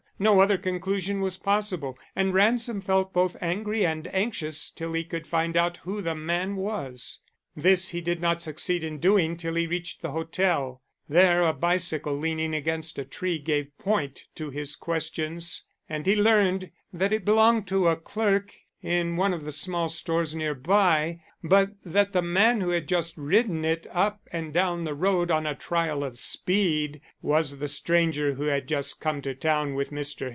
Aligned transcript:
No 0.19 0.39
other 0.39 0.59
conclusion 0.59 1.19
was 1.19 1.37
possible, 1.39 1.97
and 2.15 2.31
Ransom 2.31 2.79
felt 2.79 3.11
both 3.11 3.35
angry 3.41 3.83
and 3.87 4.05
anxious 4.13 4.69
till 4.69 4.93
he 4.93 5.03
could 5.03 5.25
find 5.25 5.57
out 5.57 5.77
who 5.77 5.99
the 5.99 6.13
man 6.13 6.57
was. 6.57 7.21
This 7.55 7.89
he 7.89 8.01
did 8.01 8.21
not 8.21 8.43
succeed 8.43 8.83
in 8.83 8.99
doing 8.99 9.35
till 9.35 9.55
he 9.55 9.65
reached 9.65 10.03
the 10.03 10.11
hotel. 10.11 10.83
There 11.09 11.41
a 11.41 11.53
bicycle 11.53 12.15
leaning 12.15 12.53
against 12.53 12.99
a 12.99 13.03
tree 13.03 13.39
gave 13.39 13.75
point 13.79 14.25
to 14.35 14.51
his 14.51 14.75
questions, 14.75 15.65
and 15.89 16.05
he 16.05 16.15
learned 16.15 16.69
that 16.93 17.11
it 17.11 17.25
belonged 17.25 17.65
to 17.69 17.87
a 17.87 17.95
clerk 17.97 18.53
in 18.83 19.15
one 19.15 19.31
of 19.31 19.45
the 19.45 19.51
small 19.51 19.87
stores 19.87 20.33
near 20.33 20.55
by, 20.55 21.19
but 21.43 21.69
that 21.85 22.13
the 22.13 22.21
man 22.21 22.61
who 22.61 22.69
had 22.71 22.87
just 22.87 23.15
ridden 23.15 23.63
it 23.63 23.85
up 23.91 24.19
and 24.31 24.51
down 24.53 24.85
the 24.85 24.93
road 24.95 25.29
on 25.29 25.45
a 25.45 25.53
trial 25.53 26.03
of 26.03 26.17
speed 26.17 26.99
was 27.21 27.59
the 27.59 27.67
stranger 27.67 28.33
who 28.33 28.45
had 28.45 28.67
just 28.67 28.99
come 28.99 29.21
to 29.21 29.35
town 29.35 29.75
with 29.75 29.91
Mr. 29.91 30.19
Hazen. 30.21 30.29